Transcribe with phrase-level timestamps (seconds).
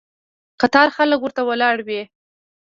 [0.61, 2.01] قطار خلک ورته ولاړ وي.